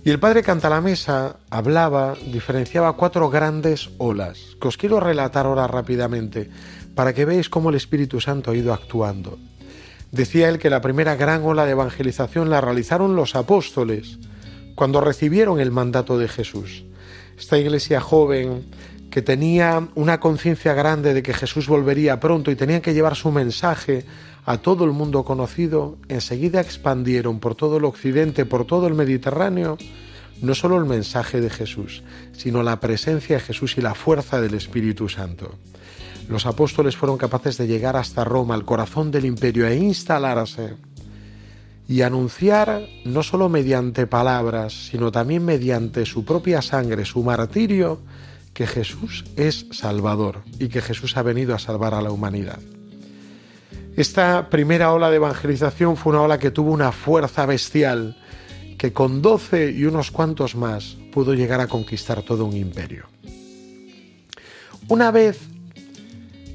Y 0.05 0.11
el 0.11 0.19
padre 0.19 0.43
Cantalamesa 0.43 1.37
hablaba, 1.49 2.17
diferenciaba 2.27 2.97
cuatro 2.97 3.31
grandes 3.31 3.91
olas, 3.99 4.57
que 4.61 4.69
os 4.69 4.77
quiero 4.77 4.99
relatar 4.99 5.47
ahora 5.47 5.69
rápidamente, 5.69 6.51
para 6.95 7.13
que 7.13 7.25
veáis 7.25 7.49
cómo 7.49 7.71
el 7.71 7.77
Espíritu 7.77 8.21
Santo 8.21 8.51
ha 8.51 8.57
ido 8.57 8.73
actuando. 8.73 9.39
Decía 10.11 10.49
él 10.49 10.59
que 10.59 10.71
la 10.71 10.81
primera 10.81 11.15
gran 11.15 11.45
ola 11.45 11.65
de 11.65 11.73
evangelización 11.73 12.51
la 12.51 12.61
realizaron 12.61 13.17
los 13.17 13.37
apóstoles 13.37 14.19
cuando 14.75 15.01
recibieron 15.01 15.61
el 15.61 15.71
mandato 15.71 16.19
de 16.19 16.29
Jesús. 16.29 16.85
Esta 17.39 17.59
iglesia 17.59 18.01
joven 18.01 18.67
que 19.13 19.21
tenía 19.21 19.89
una 19.95 20.19
conciencia 20.21 20.73
grande 20.73 21.13
de 21.13 21.23
que 21.23 21.35
Jesús 21.35 21.69
volvería 21.69 22.19
pronto 22.19 22.51
y 22.51 22.57
tenían 22.57 22.81
que 22.81 22.95
llevar 22.95 23.15
su 23.15 23.31
mensaje 23.31 24.07
a 24.47 24.57
todo 24.57 24.87
el 24.87 24.93
mundo 24.93 25.23
conocido, 25.23 25.99
enseguida 26.09 26.63
expandieron 26.63 27.39
por 27.39 27.55
todo 27.55 27.77
el 27.77 27.85
occidente, 27.85 28.47
por 28.47 28.65
todo 28.65 28.87
el 28.87 28.95
Mediterráneo, 28.95 29.77
no 30.41 30.55
solo 30.55 30.79
el 30.79 30.87
mensaje 30.87 31.43
de 31.43 31.51
Jesús, 31.51 32.03
sino 32.33 32.63
la 32.63 32.81
presencia 32.81 33.37
de 33.37 33.43
Jesús 33.43 33.77
y 33.77 33.83
la 33.83 33.95
fuerza 33.95 34.41
del 34.41 34.55
Espíritu 34.55 35.11
Santo. 35.11 35.57
Los 36.31 36.47
apóstoles 36.47 36.97
fueron 36.97 37.19
capaces 37.19 37.59
de 37.59 37.67
llegar 37.67 37.97
hasta 37.97 38.25
Roma, 38.25 38.55
al 38.55 38.65
corazón 38.65 39.11
del 39.11 39.27
imperio, 39.27 39.67
e 39.67 39.77
instalarse 39.77 40.73
y 41.87 42.01
anunciar 42.01 42.81
no 43.05 43.23
solo 43.23 43.51
mediante 43.51 44.07
palabras, 44.07 44.89
sino 44.91 45.13
también 45.13 45.45
mediante 45.45 46.07
su 46.07 46.25
propia 46.25 46.63
sangre, 46.63 47.05
su 47.05 47.23
martirio, 47.23 48.01
que 48.53 48.67
Jesús 48.67 49.25
es 49.37 49.67
Salvador 49.73 50.43
y 50.59 50.69
que 50.69 50.83
Jesús 50.83 51.17
ha 51.17 51.23
venido 51.23 51.55
a 51.55 51.59
salvar 51.59 51.95
a 51.95 52.03
la 52.03 52.11
humanidad. 52.11 52.59
Esta 53.97 54.49
primera 54.49 54.93
ola 54.93 55.11
de 55.11 55.17
evangelización 55.17 55.97
fue 55.97 56.13
una 56.13 56.23
ola 56.23 56.39
que 56.39 56.51
tuvo 56.51 56.73
una 56.73 56.93
fuerza 56.93 57.45
bestial, 57.47 58.17
que 58.79 58.93
con 58.93 59.21
doce 59.21 59.71
y 59.71 59.85
unos 59.85 60.11
cuantos 60.11 60.55
más 60.55 60.97
pudo 61.13 61.35
llegar 61.35 61.61
a 61.61 61.67
conquistar 61.67 62.23
todo 62.23 62.47
un 62.47 62.57
imperio. 62.57 63.07
Una 64.89 65.11
vez 65.11 65.41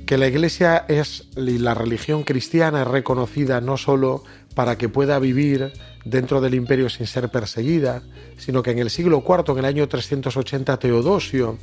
que 0.06 0.18
la 0.18 0.28
Iglesia 0.28 0.86
es 0.88 1.28
y 1.36 1.58
la 1.60 1.74
religión 1.74 2.24
cristiana 2.24 2.82
es 2.82 2.88
reconocida 2.88 3.62
no 3.62 3.78
solo 3.78 4.24
para 4.58 4.76
que 4.76 4.90
pueda 4.90 5.20
vivir 5.20 5.72
dentro 6.04 6.42
del 6.42 6.56
imperio 6.56 6.90
sin 6.90 7.06
ser 7.06 7.30
perseguida, 7.30 8.02
sino 8.40 8.64
que 8.64 8.72
en 8.72 8.80
el 8.80 8.90
siglo 8.90 9.24
IV, 9.24 9.52
en 9.52 9.60
el 9.60 9.66
año 9.66 9.88
380, 9.88 10.80
Teodosio 10.80 11.60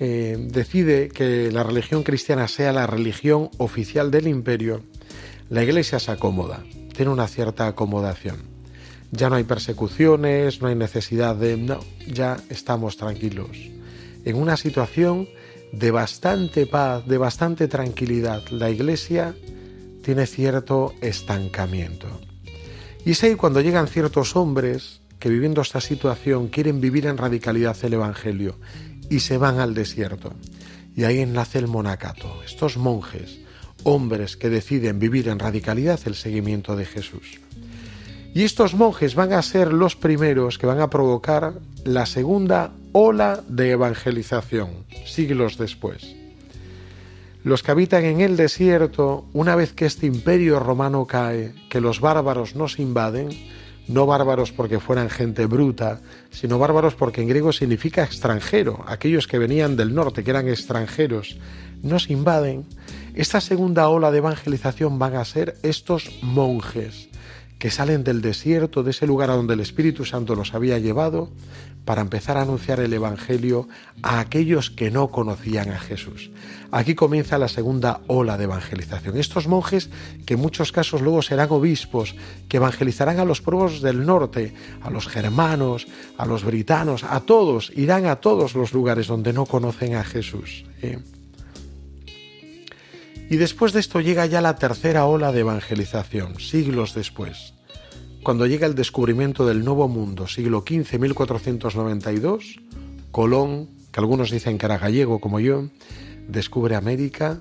eh, 0.00 0.36
decide 0.50 1.08
que 1.08 1.52
la 1.52 1.62
religión 1.62 2.02
cristiana 2.02 2.48
sea 2.48 2.72
la 2.72 2.88
religión 2.88 3.48
oficial 3.58 4.10
del 4.10 4.26
imperio, 4.26 4.82
la 5.50 5.62
Iglesia 5.62 6.00
se 6.00 6.10
acomoda, 6.10 6.64
tiene 6.96 7.12
una 7.12 7.28
cierta 7.28 7.68
acomodación. 7.68 8.38
Ya 9.12 9.30
no 9.30 9.36
hay 9.36 9.44
persecuciones, 9.44 10.60
no 10.60 10.66
hay 10.66 10.74
necesidad 10.74 11.36
de... 11.36 11.56
No, 11.56 11.78
ya 12.08 12.38
estamos 12.50 12.96
tranquilos. 12.96 13.56
En 14.24 14.34
una 14.34 14.56
situación 14.56 15.28
de 15.72 15.92
bastante 15.92 16.66
paz, 16.66 17.06
de 17.06 17.18
bastante 17.18 17.68
tranquilidad. 17.68 18.42
La 18.48 18.68
iglesia 18.68 19.36
tiene 20.06 20.28
cierto 20.28 20.94
estancamiento. 21.00 22.06
Y 23.04 23.10
es 23.10 23.24
ahí 23.24 23.34
cuando 23.34 23.60
llegan 23.60 23.88
ciertos 23.88 24.36
hombres 24.36 25.00
que 25.18 25.28
viviendo 25.28 25.62
esta 25.62 25.80
situación 25.80 26.46
quieren 26.46 26.80
vivir 26.80 27.06
en 27.06 27.18
radicalidad 27.18 27.76
el 27.82 27.94
Evangelio 27.94 28.54
y 29.10 29.18
se 29.18 29.36
van 29.36 29.58
al 29.58 29.74
desierto. 29.74 30.32
Y 30.94 31.02
ahí 31.02 31.26
nace 31.26 31.58
el 31.58 31.66
monacato, 31.66 32.40
estos 32.44 32.76
monjes, 32.76 33.40
hombres 33.82 34.36
que 34.36 34.48
deciden 34.48 35.00
vivir 35.00 35.26
en 35.26 35.40
radicalidad 35.40 35.98
el 36.04 36.14
seguimiento 36.14 36.76
de 36.76 36.86
Jesús. 36.86 37.40
Y 38.32 38.44
estos 38.44 38.74
monjes 38.74 39.16
van 39.16 39.32
a 39.32 39.42
ser 39.42 39.72
los 39.72 39.96
primeros 39.96 40.56
que 40.56 40.68
van 40.68 40.78
a 40.78 40.88
provocar 40.88 41.54
la 41.84 42.06
segunda 42.06 42.70
ola 42.92 43.42
de 43.48 43.72
evangelización, 43.72 44.84
siglos 45.04 45.58
después. 45.58 46.14
Los 47.46 47.62
que 47.62 47.70
habitan 47.70 48.04
en 48.04 48.22
el 48.22 48.36
desierto, 48.36 49.24
una 49.32 49.54
vez 49.54 49.72
que 49.72 49.86
este 49.86 50.06
imperio 50.06 50.58
romano 50.58 51.06
cae, 51.06 51.54
que 51.70 51.80
los 51.80 52.00
bárbaros 52.00 52.56
nos 52.56 52.80
invaden, 52.80 53.28
no 53.86 54.04
bárbaros 54.04 54.50
porque 54.50 54.80
fueran 54.80 55.08
gente 55.10 55.46
bruta, 55.46 56.00
sino 56.32 56.58
bárbaros 56.58 56.96
porque 56.96 57.22
en 57.22 57.28
griego 57.28 57.52
significa 57.52 58.02
extranjero, 58.02 58.84
aquellos 58.88 59.28
que 59.28 59.38
venían 59.38 59.76
del 59.76 59.94
norte, 59.94 60.24
que 60.24 60.30
eran 60.30 60.48
extranjeros, 60.48 61.38
nos 61.84 62.10
invaden, 62.10 62.66
esta 63.14 63.40
segunda 63.40 63.88
ola 63.90 64.10
de 64.10 64.18
evangelización 64.18 64.98
van 64.98 65.14
a 65.14 65.24
ser 65.24 65.56
estos 65.62 66.18
monjes 66.22 67.10
que 67.60 67.70
salen 67.70 68.02
del 68.02 68.22
desierto, 68.22 68.82
de 68.82 68.90
ese 68.90 69.06
lugar 69.06 69.30
a 69.30 69.36
donde 69.36 69.54
el 69.54 69.60
Espíritu 69.60 70.04
Santo 70.04 70.34
los 70.34 70.52
había 70.52 70.80
llevado, 70.80 71.30
para 71.86 72.02
empezar 72.02 72.36
a 72.36 72.42
anunciar 72.42 72.80
el 72.80 72.92
Evangelio 72.92 73.68
a 74.02 74.18
aquellos 74.18 74.70
que 74.70 74.90
no 74.90 75.08
conocían 75.08 75.70
a 75.70 75.78
Jesús. 75.78 76.30
Aquí 76.72 76.96
comienza 76.96 77.38
la 77.38 77.48
segunda 77.48 78.00
ola 78.08 78.36
de 78.36 78.44
evangelización. 78.44 79.16
Estos 79.16 79.46
monjes, 79.46 79.88
que 80.26 80.34
en 80.34 80.40
muchos 80.40 80.72
casos 80.72 81.00
luego 81.00 81.22
serán 81.22 81.50
obispos, 81.50 82.16
que 82.48 82.58
evangelizarán 82.58 83.20
a 83.20 83.24
los 83.24 83.40
pueblos 83.40 83.80
del 83.80 84.04
norte, 84.04 84.52
a 84.82 84.90
los 84.90 85.06
germanos, 85.06 85.86
a 86.18 86.26
los 86.26 86.44
britanos, 86.44 87.04
a 87.04 87.20
todos, 87.20 87.72
irán 87.76 88.06
a 88.06 88.16
todos 88.16 88.54
los 88.54 88.74
lugares 88.74 89.06
donde 89.06 89.32
no 89.32 89.46
conocen 89.46 89.94
a 89.94 90.02
Jesús. 90.02 90.64
¿eh? 90.82 90.98
Y 93.30 93.36
después 93.36 93.72
de 93.72 93.80
esto 93.80 94.00
llega 94.00 94.26
ya 94.26 94.40
la 94.40 94.56
tercera 94.56 95.06
ola 95.06 95.30
de 95.30 95.40
evangelización, 95.40 96.40
siglos 96.40 96.94
después. 96.94 97.55
Cuando 98.26 98.48
llega 98.48 98.66
el 98.66 98.74
descubrimiento 98.74 99.46
del 99.46 99.64
Nuevo 99.64 99.86
Mundo, 99.86 100.26
siglo 100.26 100.64
XV, 100.66 100.98
1492, 100.98 102.56
Colón, 103.12 103.68
que 103.92 104.00
algunos 104.00 104.32
dicen 104.32 104.58
que 104.58 104.66
era 104.66 104.78
gallego 104.78 105.20
como 105.20 105.38
yo, 105.38 105.68
descubre 106.26 106.74
América, 106.74 107.38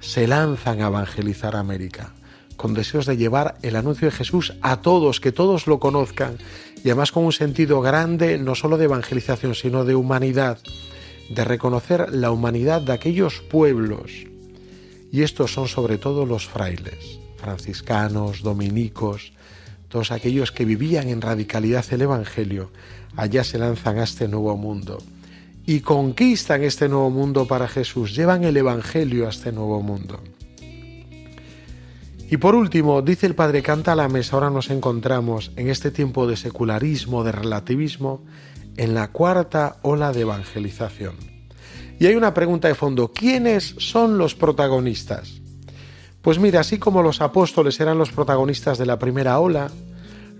se 0.00 0.26
lanzan 0.26 0.82
a 0.82 0.88
evangelizar 0.88 1.56
América, 1.56 2.12
con 2.58 2.74
deseos 2.74 3.06
de 3.06 3.16
llevar 3.16 3.56
el 3.62 3.74
anuncio 3.74 4.04
de 4.04 4.14
Jesús 4.14 4.52
a 4.60 4.82
todos, 4.82 5.18
que 5.18 5.32
todos 5.32 5.66
lo 5.66 5.80
conozcan, 5.80 6.36
y 6.84 6.90
además 6.90 7.10
con 7.10 7.24
un 7.24 7.32
sentido 7.32 7.80
grande, 7.80 8.36
no 8.36 8.54
solo 8.54 8.76
de 8.76 8.84
evangelización, 8.84 9.54
sino 9.54 9.86
de 9.86 9.94
humanidad, 9.94 10.58
de 11.30 11.44
reconocer 11.46 12.12
la 12.12 12.32
humanidad 12.32 12.82
de 12.82 12.92
aquellos 12.92 13.40
pueblos. 13.40 14.12
Y 15.10 15.22
estos 15.22 15.54
son 15.54 15.68
sobre 15.68 15.96
todo 15.96 16.26
los 16.26 16.46
frailes, 16.46 17.18
franciscanos, 17.38 18.42
dominicos, 18.42 19.32
todos 19.88 20.12
aquellos 20.12 20.52
que 20.52 20.64
vivían 20.64 21.08
en 21.08 21.20
radicalidad 21.20 21.84
el 21.90 22.02
Evangelio, 22.02 22.70
allá 23.16 23.44
se 23.44 23.58
lanzan 23.58 23.98
a 23.98 24.04
este 24.04 24.28
nuevo 24.28 24.56
mundo 24.56 24.98
y 25.66 25.80
conquistan 25.80 26.62
este 26.62 26.88
nuevo 26.88 27.10
mundo 27.10 27.46
para 27.46 27.68
Jesús, 27.68 28.14
llevan 28.14 28.44
el 28.44 28.56
Evangelio 28.56 29.26
a 29.26 29.30
este 29.30 29.52
nuevo 29.52 29.82
mundo. 29.82 30.22
Y 32.30 32.36
por 32.36 32.54
último, 32.54 33.00
dice 33.02 33.26
el 33.26 33.34
Padre 33.34 33.62
Canta 33.62 33.92
a 33.92 33.96
la 33.96 34.08
mesa, 34.08 34.36
ahora 34.36 34.50
nos 34.50 34.70
encontramos 34.70 35.50
en 35.56 35.68
este 35.68 35.90
tiempo 35.90 36.26
de 36.26 36.36
secularismo, 36.36 37.24
de 37.24 37.32
relativismo, 37.32 38.24
en 38.76 38.94
la 38.94 39.08
cuarta 39.12 39.78
ola 39.82 40.12
de 40.12 40.22
evangelización. 40.22 41.16
Y 41.98 42.06
hay 42.06 42.14
una 42.14 42.32
pregunta 42.32 42.68
de 42.68 42.74
fondo, 42.74 43.12
¿quiénes 43.12 43.74
son 43.78 44.18
los 44.18 44.34
protagonistas? 44.34 45.40
Pues 46.28 46.38
mira, 46.38 46.60
así 46.60 46.78
como 46.78 47.02
los 47.02 47.22
apóstoles 47.22 47.80
eran 47.80 47.96
los 47.96 48.10
protagonistas 48.10 48.76
de 48.76 48.84
la 48.84 48.98
primera 48.98 49.40
ola, 49.40 49.70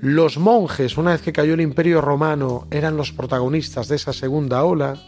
los 0.02 0.36
monjes, 0.36 0.98
una 0.98 1.12
vez 1.12 1.22
que 1.22 1.32
cayó 1.32 1.54
el 1.54 1.62
imperio 1.62 2.02
romano, 2.02 2.66
eran 2.70 2.98
los 2.98 3.10
protagonistas 3.10 3.88
de 3.88 3.96
esa 3.96 4.12
segunda 4.12 4.62
ola, 4.64 5.02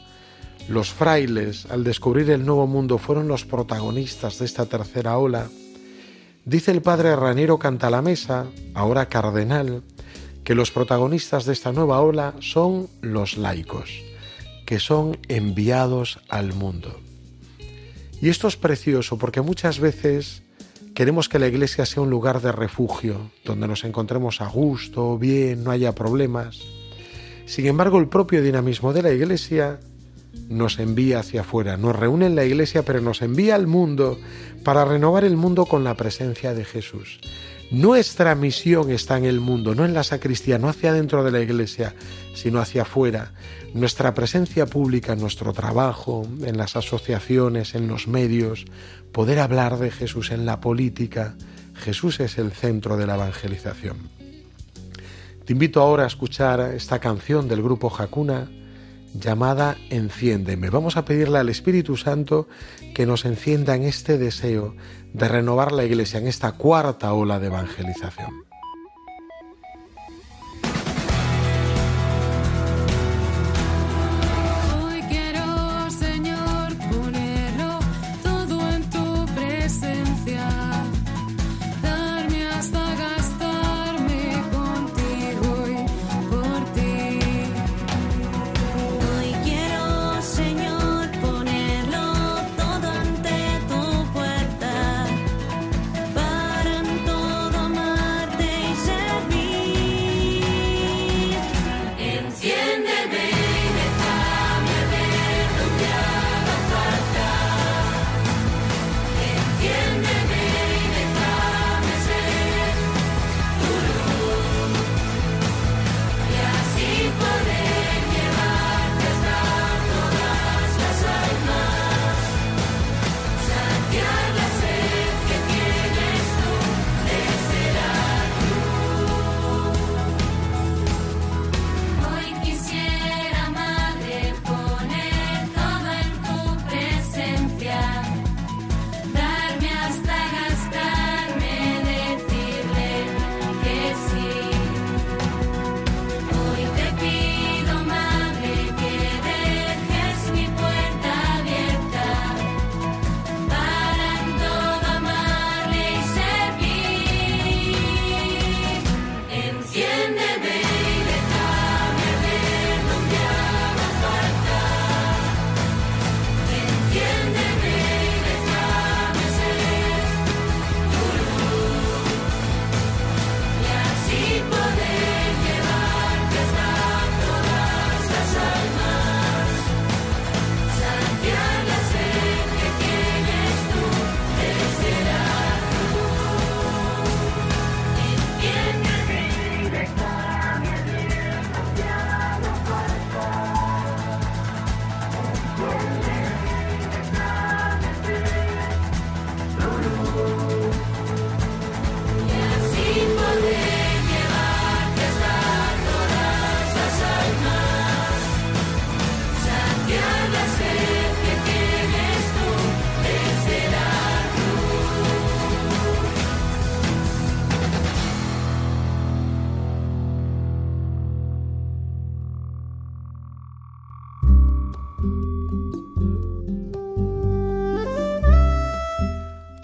los 0.71 0.89
frailes, 0.91 1.67
al 1.67 1.85
descubrir 1.85 2.31
el 2.31 2.47
nuevo 2.47 2.67
mundo, 2.67 2.97
fueron 2.97 3.29
los 3.29 3.45
protagonistas 3.45 4.39
de 4.39 4.47
esta 4.47 4.65
tercera 4.65 5.19
ola. 5.19 5.51
Dice 6.47 6.71
el 6.71 6.81
padre 6.81 7.15
Raniero 7.15 7.59
Cantalamesa, 7.59 8.47
ahora 8.73 9.11
cardenal, 9.11 9.83
que 10.45 10.55
los 10.55 10.71
protagonistas 10.71 11.45
de 11.45 11.53
esta 11.53 11.73
nueva 11.73 12.01
ola 12.01 12.33
son 12.41 12.89
los 13.03 13.37
laicos 13.37 13.91
que 14.65 14.81
son 14.81 15.19
enviados 15.29 16.21
al 16.31 16.55
mundo. 16.55 16.99
Y 18.23 18.31
esto 18.31 18.49
es 18.49 18.57
precioso 18.57 19.19
porque 19.19 19.43
muchas 19.43 19.79
veces 19.79 20.43
queremos 21.01 21.31
que 21.31 21.39
la 21.39 21.49
iglesia 21.49 21.87
sea 21.87 22.03
un 22.03 22.11
lugar 22.11 22.43
de 22.43 22.53
refugio, 22.53 23.31
donde 23.47 23.67
nos 23.67 23.85
encontremos 23.85 24.43
a 24.43 24.49
gusto, 24.49 25.17
bien, 25.17 25.65
no 25.65 25.71
haya 25.71 25.95
problemas. 25.95 26.61
Sin 27.47 27.65
embargo, 27.65 27.99
el 27.99 28.09
propio 28.09 28.43
dinamismo 28.43 28.93
de 28.93 29.01
la 29.01 29.11
iglesia 29.11 29.81
nos 30.51 30.79
envía 30.79 31.21
hacia 31.21 31.41
afuera, 31.41 31.79
nos 31.79 31.97
reúne 31.97 32.27
en 32.27 32.35
la 32.35 32.45
iglesia, 32.45 32.83
pero 32.83 33.01
nos 33.01 33.23
envía 33.23 33.55
al 33.55 33.67
mundo 33.67 34.19
para 34.63 34.85
renovar 34.85 35.25
el 35.25 35.39
mundo 35.39 35.65
con 35.65 35.85
la 35.85 35.95
presencia 35.95 36.53
de 36.53 36.67
Jesús. 36.67 37.19
Nuestra 37.71 38.35
misión 38.35 38.91
está 38.91 39.17
en 39.17 39.25
el 39.25 39.39
mundo, 39.39 39.77
no 39.77 39.85
en 39.85 39.95
la 39.95 40.03
sacristía, 40.03 40.59
no 40.59 40.69
hacia 40.69 40.93
dentro 40.93 41.23
de 41.23 41.31
la 41.31 41.41
iglesia, 41.41 41.95
sino 42.35 42.59
hacia 42.59 42.83
afuera. 42.83 43.33
Nuestra 43.75 44.13
presencia 44.13 44.67
pública, 44.67 45.15
nuestro 45.15 45.53
trabajo, 45.53 46.27
en 46.45 46.59
las 46.59 46.75
asociaciones, 46.75 47.77
en 47.77 47.87
los 47.87 48.09
medios, 48.09 48.65
poder 49.13 49.39
hablar 49.39 49.79
de 49.79 49.93
Jesús 49.93 50.33
en 50.33 50.47
la 50.47 50.61
política. 50.61 51.37
Jesús 51.77 52.19
es 52.19 52.39
el 52.39 52.51
centro 52.51 52.97
de 52.97 53.07
la 53.07 53.15
evangelización. 53.15 53.99
Te 55.45 55.53
invito 55.53 55.81
ahora 55.81 56.05
a 56.05 56.09
escuchar 56.09 56.61
esta 56.75 56.99
canción 56.99 57.47
del 57.47 57.63
grupo 57.63 57.93
Hakuna 57.97 58.51
llamada 59.15 59.77
Enciéndeme. 59.91 60.71
Vamos 60.71 60.97
a 60.97 61.05
pedirle 61.05 61.39
al 61.39 61.49
Espíritu 61.49 61.97
Santo 61.97 62.49
que 62.95 63.07
nos 63.07 63.25
encienda 63.25 63.75
en 63.75 63.83
este 63.83 64.19
deseo 64.19 64.75
de 65.13 65.29
renovar 65.29 65.73
la 65.73 65.85
Iglesia 65.85 66.21
en 66.21 66.27
esta 66.27 66.53
cuarta 66.53 67.13
ola 67.13 67.39
de 67.39 67.47
evangelización. 67.47 68.50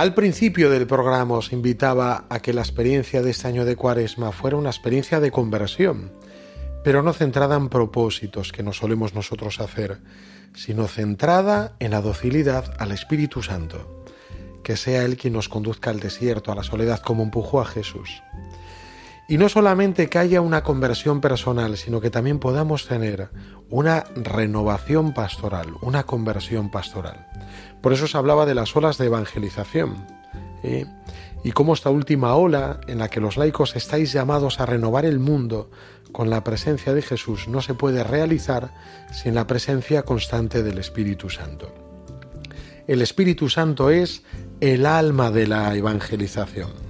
Al 0.07 0.15
principio 0.15 0.71
del 0.71 0.87
programa 0.87 1.35
os 1.35 1.53
invitaba 1.53 2.27
a 2.31 2.39
que 2.39 2.53
la 2.53 2.61
experiencia 2.61 3.23
de 3.23 3.31
este 3.31 3.49
año 3.49 3.65
de 3.65 3.75
Cuaresma 3.75 4.31
fuera 4.31 4.57
una 4.57 4.71
experiencia 4.71 5.19
de 5.19 5.33
conversión, 5.33 6.13
pero 6.85 7.03
no 7.03 7.13
centrada 7.13 7.57
en 7.57 7.69
propósitos 7.69 8.53
que 8.53 8.63
no 8.63 8.73
solemos 8.73 9.15
nosotros 9.15 9.59
hacer, 9.59 9.99
sino 10.55 10.87
centrada 10.87 11.75
en 11.81 11.91
la 11.91 12.03
docilidad 12.03 12.73
al 12.79 12.93
Espíritu 12.93 13.43
Santo, 13.43 14.05
que 14.63 14.77
sea 14.77 15.03
Él 15.03 15.17
quien 15.17 15.33
nos 15.33 15.49
conduzca 15.49 15.91
al 15.91 15.99
desierto, 15.99 16.53
a 16.53 16.55
la 16.55 16.63
soledad 16.63 17.01
como 17.01 17.25
empujó 17.25 17.61
a 17.61 17.65
Jesús. 17.65 18.23
Y 19.29 19.39
no 19.39 19.49
solamente 19.49 20.09
que 20.09 20.19
haya 20.19 20.41
una 20.41 20.63
conversión 20.63 21.21
personal, 21.21 21.77
sino 21.77 22.01
que 22.01 22.11
también 22.11 22.39
podamos 22.39 22.87
tener 22.87 23.29
una 23.69 24.05
renovación 24.15 25.13
pastoral, 25.15 25.75
una 25.83 26.05
conversión 26.05 26.71
pastoral. 26.71 27.27
Por 27.81 27.93
eso 27.93 28.07
se 28.07 28.17
hablaba 28.17 28.47
de 28.47 28.55
las 28.55 28.75
olas 28.77 28.99
de 28.99 29.07
evangelización. 29.07 30.07
Y 31.43 31.53
cómo 31.53 31.75
esta 31.75 31.91
última 31.91 32.35
ola 32.35 32.81
en 32.87 32.99
la 32.99 33.09
que 33.09 33.21
los 33.21 33.37
laicos 33.37 33.77
estáis 33.77 34.13
llamados 34.13 34.61
a 34.61 34.67
renovar 34.67 35.05
el 35.05 35.19
mundo 35.19 35.71
con 36.13 36.31
la 36.31 36.43
presencia 36.43 36.95
de 36.95 37.03
Jesús 37.03 37.47
no 37.47 37.61
se 37.61 37.75
puede 37.75 38.03
realizar 38.03 38.73
sin 39.13 39.35
la 39.35 39.47
presencia 39.47 40.03
constante 40.03 40.63
del 40.63 40.79
Espíritu 40.79 41.31
Santo. 41.31 41.75
El 42.87 43.03
Espíritu 43.03 43.49
Santo 43.49 43.91
es 43.91 44.23
el 44.61 44.87
alma 44.87 45.31
de 45.31 45.47
la 45.47 45.75
evangelización. 45.75 46.86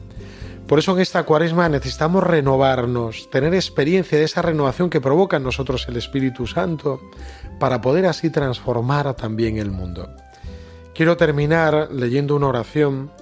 Por 0.67 0.81
eso 0.81 0.93
en 0.93 1.01
esta 1.01 1.23
cuaresma 1.23 1.69
necesitamos 1.69 2.25
renovarnos, 2.25 3.31
tener 3.31 3.55
experiencia 3.55 4.19
de 4.19 4.25
esa 4.25 4.43
renovación 4.43 4.91
que 4.91 5.01
provoca 5.01 5.37
en 5.37 5.45
nosotros 5.45 5.87
el 5.89 5.97
Espíritu 5.97 6.49
Santo, 6.49 7.01
para 7.61 7.81
poder 7.81 8.07
así 8.07 8.31
transformar 8.31 9.15
también 9.15 9.59
el 9.59 9.71
mundo. 9.71 10.11
Quiero 10.93 11.17
terminar 11.17 11.89
leyendo 11.93 12.35
una 12.35 12.49
oración 12.49 13.13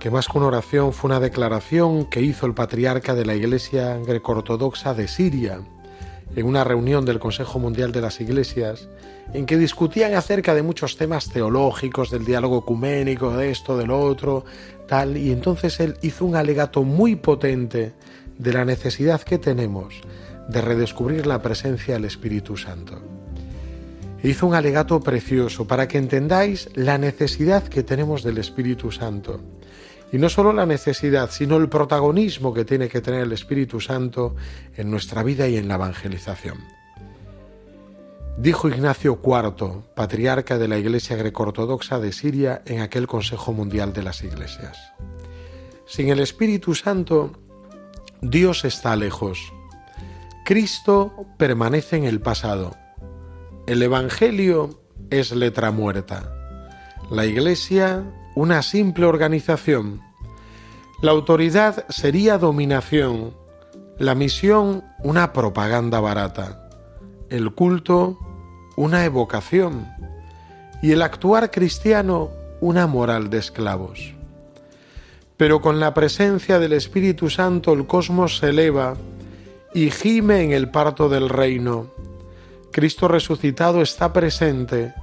que 0.00 0.10
más 0.10 0.26
que 0.26 0.38
una 0.38 0.48
oración 0.48 0.92
fue 0.92 1.10
una 1.10 1.20
declaración 1.20 2.06
que 2.06 2.22
hizo 2.22 2.46
el 2.46 2.54
patriarca 2.54 3.14
de 3.14 3.26
la 3.26 3.34
Iglesia 3.34 3.98
greco-ortodoxa 3.98 4.94
de 4.94 5.06
Siria 5.06 5.60
en 6.34 6.46
una 6.46 6.64
reunión 6.64 7.04
del 7.04 7.18
Consejo 7.18 7.58
Mundial 7.58 7.92
de 7.92 8.00
las 8.00 8.20
Iglesias 8.20 8.88
en 9.32 9.46
que 9.46 9.58
discutían 9.58 10.14
acerca 10.14 10.54
de 10.54 10.62
muchos 10.62 10.96
temas 10.96 11.28
teológicos, 11.28 12.10
del 12.10 12.24
diálogo 12.24 12.58
ecuménico, 12.58 13.30
de 13.30 13.50
esto, 13.50 13.76
del 13.76 13.90
otro, 13.90 14.44
y 15.16 15.30
entonces 15.30 15.78
él 15.80 15.96
hizo 16.02 16.24
un 16.24 16.36
alegato 16.36 16.82
muy 16.82 17.16
potente 17.16 17.92
de 18.38 18.52
la 18.52 18.64
necesidad 18.64 19.20
que 19.22 19.38
tenemos 19.38 20.00
de 20.48 20.60
redescubrir 20.60 21.26
la 21.26 21.40
presencia 21.40 21.94
del 21.94 22.06
Espíritu 22.06 22.56
Santo 22.56 23.00
hizo 24.22 24.46
un 24.46 24.54
alegato 24.54 25.00
precioso 25.00 25.66
para 25.66 25.88
que 25.88 25.98
entendáis 25.98 26.68
la 26.74 26.98
necesidad 26.98 27.64
que 27.64 27.82
tenemos 27.82 28.22
del 28.22 28.38
Espíritu 28.38 28.92
Santo. 28.92 29.40
Y 30.12 30.18
no 30.18 30.28
solo 30.28 30.52
la 30.52 30.66
necesidad, 30.66 31.30
sino 31.30 31.56
el 31.56 31.68
protagonismo 31.68 32.52
que 32.52 32.64
tiene 32.64 32.88
que 32.88 33.00
tener 33.00 33.22
el 33.22 33.32
Espíritu 33.32 33.80
Santo 33.80 34.34
en 34.76 34.90
nuestra 34.90 35.22
vida 35.22 35.48
y 35.48 35.56
en 35.56 35.68
la 35.68 35.76
evangelización. 35.76 36.58
Dijo 38.40 38.68
Ignacio 38.68 39.20
IV, 39.22 39.82
patriarca 39.94 40.58
de 40.58 40.66
la 40.66 40.78
Iglesia 40.78 41.16
greco-ortodoxa 41.16 41.98
de 41.98 42.12
Siria 42.12 42.62
en 42.64 42.80
aquel 42.80 43.06
Consejo 43.06 43.52
Mundial 43.52 43.92
de 43.92 44.02
las 44.02 44.22
Iglesias. 44.22 44.78
Sin 45.86 46.08
el 46.08 46.20
Espíritu 46.20 46.74
Santo, 46.74 47.32
Dios 48.20 48.64
está 48.64 48.96
lejos. 48.96 49.52
Cristo 50.44 51.26
permanece 51.36 51.96
en 51.96 52.04
el 52.04 52.20
pasado 52.20 52.74
el 53.70 53.84
Evangelio 53.84 54.80
es 55.10 55.30
letra 55.30 55.70
muerta. 55.70 56.34
La 57.08 57.24
Iglesia, 57.24 58.02
una 58.34 58.62
simple 58.62 59.06
organización. 59.06 60.00
La 61.02 61.12
autoridad 61.12 61.86
sería 61.88 62.36
dominación. 62.36 63.32
La 63.96 64.16
misión, 64.16 64.82
una 65.04 65.32
propaganda 65.32 66.00
barata. 66.00 66.68
El 67.28 67.54
culto, 67.54 68.18
una 68.80 69.04
evocación. 69.04 69.86
Y 70.82 70.92
el 70.92 71.02
actuar 71.02 71.50
cristiano, 71.50 72.30
una 72.60 72.86
moral 72.86 73.30
de 73.30 73.38
esclavos. 73.38 74.14
Pero 75.36 75.60
con 75.60 75.80
la 75.80 75.94
presencia 75.94 76.58
del 76.58 76.72
Espíritu 76.72 77.30
Santo 77.30 77.72
el 77.72 77.86
cosmos 77.86 78.38
se 78.38 78.50
eleva 78.50 78.96
y 79.74 79.90
gime 79.90 80.42
en 80.42 80.52
el 80.52 80.70
parto 80.70 81.08
del 81.08 81.28
reino 81.28 81.90
Cristo 82.72 83.08
resucitado 83.08 83.82
está 83.82 84.12
presente. 84.12 84.94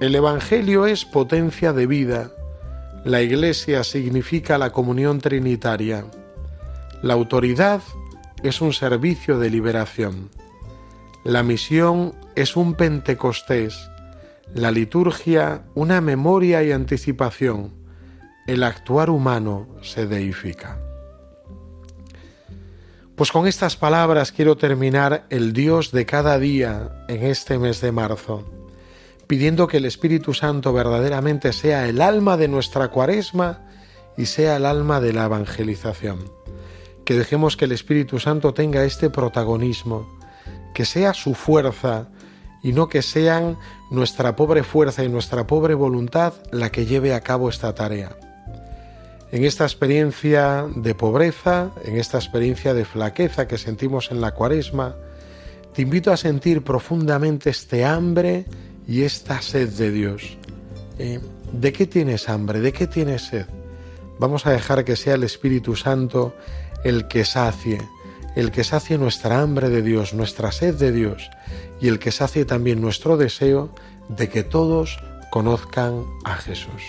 El 0.00 0.14
Evangelio 0.14 0.86
es 0.86 1.04
potencia 1.04 1.72
de 1.72 1.86
vida. 1.86 2.30
La 3.04 3.20
Iglesia 3.20 3.82
significa 3.82 4.58
la 4.58 4.70
comunión 4.70 5.20
trinitaria. 5.20 6.04
La 7.02 7.14
autoridad 7.14 7.82
es 8.44 8.60
un 8.60 8.72
servicio 8.72 9.38
de 9.38 9.50
liberación. 9.50 10.30
La 11.24 11.42
misión 11.42 12.14
es 12.34 12.56
un 12.56 12.72
Pentecostés. 12.74 13.90
La 14.54 14.70
liturgia 14.70 15.64
una 15.74 16.00
memoria 16.00 16.62
y 16.62 16.72
anticipación. 16.72 17.74
El 18.46 18.62
actuar 18.62 19.10
humano 19.10 19.68
se 19.82 20.06
deifica. 20.06 20.78
Pues 23.16 23.32
con 23.32 23.46
estas 23.46 23.76
palabras 23.76 24.32
quiero 24.32 24.56
terminar 24.56 25.26
el 25.28 25.52
Dios 25.52 25.92
de 25.92 26.06
cada 26.06 26.38
día 26.38 27.04
en 27.06 27.22
este 27.22 27.58
mes 27.58 27.82
de 27.82 27.92
marzo, 27.92 28.50
pidiendo 29.26 29.66
que 29.66 29.76
el 29.76 29.84
Espíritu 29.84 30.32
Santo 30.32 30.72
verdaderamente 30.72 31.52
sea 31.52 31.86
el 31.86 32.00
alma 32.00 32.38
de 32.38 32.48
nuestra 32.48 32.88
cuaresma 32.88 33.66
y 34.16 34.24
sea 34.24 34.56
el 34.56 34.64
alma 34.64 35.02
de 35.02 35.12
la 35.12 35.26
evangelización. 35.26 36.32
Que 37.04 37.12
dejemos 37.12 37.58
que 37.58 37.66
el 37.66 37.72
Espíritu 37.72 38.18
Santo 38.18 38.54
tenga 38.54 38.84
este 38.84 39.10
protagonismo, 39.10 40.19
que 40.80 40.86
sea 40.86 41.12
su 41.12 41.34
fuerza 41.34 42.08
y 42.62 42.72
no 42.72 42.88
que 42.88 43.02
sean 43.02 43.58
nuestra 43.90 44.34
pobre 44.34 44.62
fuerza 44.62 45.04
y 45.04 45.10
nuestra 45.10 45.46
pobre 45.46 45.74
voluntad 45.74 46.32
la 46.52 46.72
que 46.72 46.86
lleve 46.86 47.12
a 47.12 47.20
cabo 47.20 47.50
esta 47.50 47.74
tarea 47.74 48.16
en 49.30 49.44
esta 49.44 49.64
experiencia 49.64 50.66
de 50.74 50.94
pobreza, 50.94 51.70
en 51.84 51.98
esta 51.98 52.16
experiencia 52.16 52.72
de 52.72 52.86
flaqueza 52.86 53.46
que 53.46 53.58
sentimos 53.58 54.10
en 54.10 54.22
la 54.22 54.30
cuaresma, 54.30 54.96
te 55.74 55.82
invito 55.82 56.12
a 56.12 56.16
sentir 56.16 56.64
profundamente 56.64 57.50
este 57.50 57.84
hambre 57.84 58.46
y 58.88 59.02
esta 59.02 59.42
sed 59.42 59.68
de 59.68 59.90
Dios. 59.90 60.38
Eh, 60.98 61.20
¿De 61.52 61.74
qué 61.74 61.86
tienes 61.86 62.30
hambre? 62.30 62.60
¿De 62.60 62.72
qué 62.72 62.86
tienes 62.86 63.26
sed? 63.26 63.44
Vamos 64.18 64.46
a 64.46 64.52
dejar 64.52 64.82
que 64.86 64.96
sea 64.96 65.16
el 65.16 65.24
Espíritu 65.24 65.76
Santo 65.76 66.34
el 66.84 67.06
que 67.06 67.26
sacie, 67.26 67.82
el 68.36 68.50
que 68.50 68.64
sacie 68.64 68.98
nuestra 68.98 69.40
hambre 69.40 69.68
de 69.68 69.82
Dios, 69.82 70.14
nuestra 70.14 70.52
sed 70.52 70.74
de 70.76 70.92
Dios 70.92 71.30
y 71.80 71.88
el 71.88 71.98
que 71.98 72.12
sacie 72.12 72.44
también 72.44 72.80
nuestro 72.80 73.16
deseo 73.16 73.74
de 74.08 74.28
que 74.28 74.42
todos 74.42 74.98
conozcan 75.30 76.04
a 76.24 76.34
Jesús. 76.34 76.82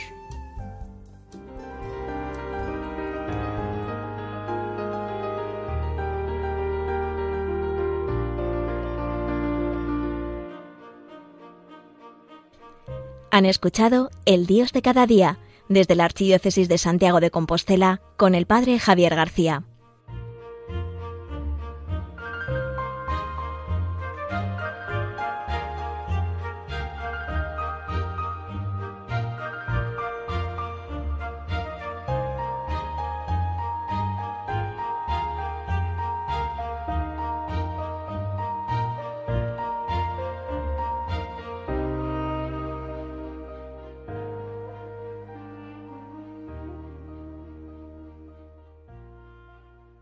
Han 13.34 13.46
escuchado 13.46 14.10
El 14.26 14.46
Dios 14.46 14.74
de 14.74 14.82
cada 14.82 15.08
día 15.08 15.40
desde 15.70 15.96
la 15.96 16.04
Archidiócesis 16.04 16.68
de 16.68 16.78
Santiago 16.78 17.22
de 17.22 17.32
Compostela 17.32 18.02
con 18.18 18.36
el 18.36 18.46
Padre 18.46 18.78
Javier 18.78 19.16
García. 19.16 19.64